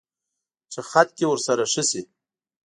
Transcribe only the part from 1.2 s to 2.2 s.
ورسره ښه شي.